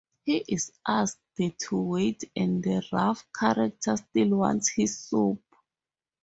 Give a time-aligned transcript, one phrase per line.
[0.25, 5.43] He is asked to wait and the rough character still wants his soup.